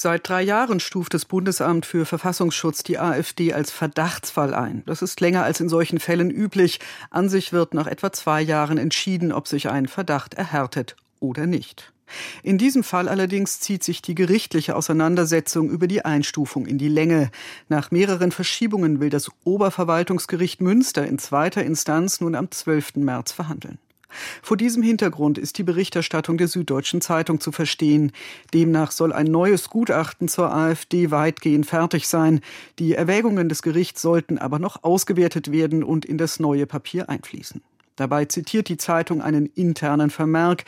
Seit 0.00 0.28
drei 0.28 0.42
Jahren 0.42 0.78
stuft 0.78 1.12
das 1.12 1.24
Bundesamt 1.24 1.84
für 1.84 2.06
Verfassungsschutz 2.06 2.84
die 2.84 3.00
AfD 3.00 3.52
als 3.52 3.72
Verdachtsfall 3.72 4.54
ein. 4.54 4.84
Das 4.86 5.02
ist 5.02 5.20
länger 5.20 5.42
als 5.42 5.58
in 5.58 5.68
solchen 5.68 5.98
Fällen 5.98 6.30
üblich. 6.30 6.78
An 7.10 7.28
sich 7.28 7.52
wird 7.52 7.74
nach 7.74 7.88
etwa 7.88 8.12
zwei 8.12 8.40
Jahren 8.40 8.78
entschieden, 8.78 9.32
ob 9.32 9.48
sich 9.48 9.68
ein 9.68 9.88
Verdacht 9.88 10.34
erhärtet 10.34 10.94
oder 11.18 11.48
nicht. 11.48 11.92
In 12.44 12.58
diesem 12.58 12.84
Fall 12.84 13.08
allerdings 13.08 13.58
zieht 13.58 13.82
sich 13.82 14.00
die 14.00 14.14
gerichtliche 14.14 14.76
Auseinandersetzung 14.76 15.68
über 15.68 15.88
die 15.88 16.04
Einstufung 16.04 16.66
in 16.66 16.78
die 16.78 16.86
Länge. 16.86 17.32
Nach 17.68 17.90
mehreren 17.90 18.30
Verschiebungen 18.30 19.00
will 19.00 19.10
das 19.10 19.32
Oberverwaltungsgericht 19.42 20.60
Münster 20.60 21.08
in 21.08 21.18
zweiter 21.18 21.64
Instanz 21.64 22.20
nun 22.20 22.36
am 22.36 22.52
12. 22.52 22.98
März 22.98 23.32
verhandeln. 23.32 23.80
Vor 24.42 24.56
diesem 24.56 24.82
Hintergrund 24.82 25.38
ist 25.38 25.58
die 25.58 25.62
Berichterstattung 25.62 26.38
der 26.38 26.48
Süddeutschen 26.48 27.00
Zeitung 27.00 27.40
zu 27.40 27.52
verstehen. 27.52 28.12
Demnach 28.54 28.90
soll 28.90 29.12
ein 29.12 29.26
neues 29.26 29.70
Gutachten 29.70 30.28
zur 30.28 30.54
AfD 30.54 31.10
weitgehend 31.10 31.66
fertig 31.66 32.08
sein. 32.08 32.40
Die 32.78 32.94
Erwägungen 32.94 33.48
des 33.48 33.62
Gerichts 33.62 34.02
sollten 34.02 34.38
aber 34.38 34.58
noch 34.58 34.82
ausgewertet 34.84 35.52
werden 35.52 35.82
und 35.82 36.04
in 36.04 36.18
das 36.18 36.40
neue 36.40 36.66
Papier 36.66 37.08
einfließen. 37.08 37.60
Dabei 37.98 38.26
zitiert 38.26 38.68
die 38.68 38.76
Zeitung 38.76 39.20
einen 39.20 39.46
internen 39.46 40.10
Vermerk. 40.10 40.64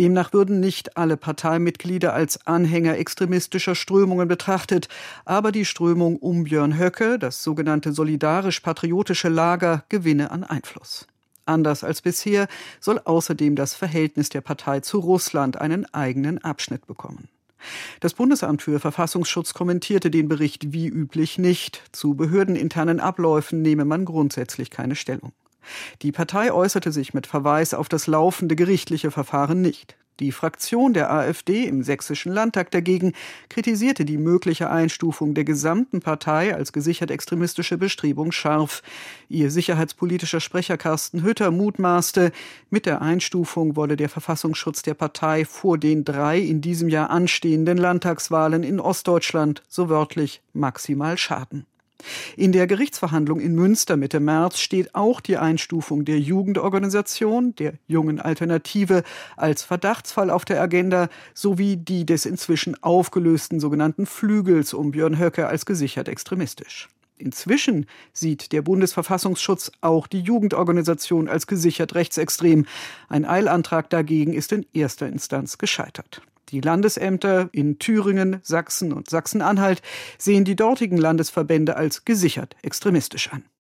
Demnach 0.00 0.32
würden 0.32 0.58
nicht 0.58 0.96
alle 0.96 1.16
Parteimitglieder 1.16 2.12
als 2.12 2.44
Anhänger 2.44 2.98
extremistischer 2.98 3.76
Strömungen 3.76 4.26
betrachtet, 4.26 4.88
aber 5.24 5.52
die 5.52 5.64
Strömung 5.64 6.16
um 6.16 6.42
Björn 6.42 6.76
Höcke, 6.76 7.20
das 7.20 7.44
sogenannte 7.44 7.92
solidarisch-patriotische 7.92 9.28
Lager, 9.28 9.84
gewinne 9.88 10.32
an 10.32 10.42
Einfluss. 10.42 11.06
Anders 11.44 11.84
als 11.84 12.02
bisher 12.02 12.48
soll 12.80 13.00
außerdem 13.04 13.56
das 13.56 13.74
Verhältnis 13.74 14.28
der 14.28 14.40
Partei 14.40 14.80
zu 14.80 14.98
Russland 14.98 15.60
einen 15.60 15.92
eigenen 15.92 16.38
Abschnitt 16.42 16.86
bekommen. 16.86 17.28
Das 18.00 18.14
Bundesamt 18.14 18.62
für 18.62 18.80
Verfassungsschutz 18.80 19.54
kommentierte 19.54 20.10
den 20.10 20.28
Bericht 20.28 20.72
wie 20.72 20.88
üblich 20.88 21.38
nicht. 21.38 21.82
Zu 21.92 22.14
behördeninternen 22.14 23.00
Abläufen 23.00 23.62
nehme 23.62 23.84
man 23.84 24.04
grundsätzlich 24.04 24.70
keine 24.70 24.96
Stellung. 24.96 25.32
Die 26.02 26.12
Partei 26.12 26.52
äußerte 26.52 26.90
sich 26.90 27.14
mit 27.14 27.26
Verweis 27.26 27.72
auf 27.72 27.88
das 27.88 28.08
laufende 28.08 28.56
gerichtliche 28.56 29.10
Verfahren 29.10 29.60
nicht. 29.60 29.96
Die 30.22 30.30
Fraktion 30.30 30.92
der 30.94 31.10
AfD 31.10 31.64
im 31.64 31.82
Sächsischen 31.82 32.32
Landtag 32.32 32.70
dagegen 32.70 33.12
kritisierte 33.48 34.04
die 34.04 34.18
mögliche 34.18 34.70
Einstufung 34.70 35.34
der 35.34 35.42
gesamten 35.42 35.98
Partei 35.98 36.54
als 36.54 36.72
gesichert 36.72 37.10
extremistische 37.10 37.76
Bestrebung 37.76 38.30
scharf. 38.30 38.84
Ihr 39.28 39.50
sicherheitspolitischer 39.50 40.38
Sprecher 40.38 40.78
Carsten 40.78 41.24
Hütter 41.24 41.50
mutmaßte, 41.50 42.30
mit 42.70 42.86
der 42.86 43.02
Einstufung 43.02 43.74
wolle 43.74 43.96
der 43.96 44.08
Verfassungsschutz 44.08 44.82
der 44.82 44.94
Partei 44.94 45.44
vor 45.44 45.76
den 45.76 46.04
drei 46.04 46.38
in 46.38 46.60
diesem 46.60 46.88
Jahr 46.88 47.10
anstehenden 47.10 47.76
Landtagswahlen 47.76 48.62
in 48.62 48.78
Ostdeutschland 48.78 49.64
so 49.68 49.88
wörtlich 49.88 50.40
maximal 50.52 51.18
schaden. 51.18 51.66
In 52.36 52.52
der 52.52 52.66
Gerichtsverhandlung 52.66 53.40
in 53.40 53.54
Münster 53.54 53.96
Mitte 53.96 54.20
März 54.20 54.58
steht 54.58 54.94
auch 54.94 55.20
die 55.20 55.36
Einstufung 55.36 56.04
der 56.04 56.18
Jugendorganisation, 56.18 57.54
der 57.56 57.74
jungen 57.86 58.20
Alternative, 58.20 59.02
als 59.36 59.62
Verdachtsfall 59.62 60.30
auf 60.30 60.44
der 60.44 60.60
Agenda 60.60 61.08
sowie 61.34 61.76
die 61.76 62.06
des 62.06 62.26
inzwischen 62.26 62.82
aufgelösten 62.82 63.60
sogenannten 63.60 64.06
Flügels 64.06 64.74
um 64.74 64.92
Björn 64.92 65.18
Höcke 65.18 65.46
als 65.46 65.66
gesichert 65.66 66.08
extremistisch. 66.08 66.88
Inzwischen 67.22 67.86
sieht 68.12 68.50
der 68.52 68.62
Bundesverfassungsschutz 68.62 69.70
auch 69.80 70.08
die 70.08 70.20
Jugendorganisation 70.20 71.28
als 71.28 71.46
gesichert 71.46 71.94
rechtsextrem. 71.94 72.66
Ein 73.08 73.24
Eilantrag 73.24 73.90
dagegen 73.90 74.32
ist 74.32 74.50
in 74.50 74.66
erster 74.72 75.06
Instanz 75.06 75.56
gescheitert. 75.56 76.22
Die 76.52 76.60
Landesämter 76.60 77.48
in 77.52 77.78
Thüringen, 77.78 78.40
Sachsen 78.42 78.92
und 78.92 79.08
Sachsen-Anhalt 79.08 79.80
sehen 80.18 80.44
die 80.44 80.54
dortigen 80.54 80.98
Landesverbände 80.98 81.76
als 81.76 82.04
gesichert 82.04 82.56
extremistisch 82.62 83.32
an. 83.32 83.42